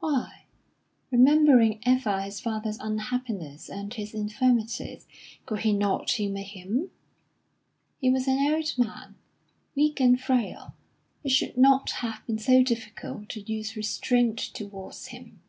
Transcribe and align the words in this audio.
Why, 0.00 0.44
remembering 1.10 1.80
ever 1.86 2.20
his 2.20 2.40
father's 2.40 2.78
unhappiness 2.78 3.70
and 3.70 3.94
his 3.94 4.12
infirmities, 4.12 5.06
could 5.46 5.60
he 5.60 5.72
not 5.72 6.10
humour 6.10 6.42
him? 6.42 6.90
He 7.98 8.10
was 8.10 8.28
an 8.28 8.38
old 8.52 8.70
man, 8.76 9.14
weak 9.74 9.98
and 9.98 10.20
frail; 10.20 10.74
it 11.24 11.30
should 11.30 11.56
not 11.56 11.88
have 12.02 12.20
been 12.26 12.36
so 12.38 12.62
difficult 12.62 13.30
to 13.30 13.40
use 13.50 13.76
restraint 13.76 14.36
towards 14.38 15.06
him. 15.06 15.40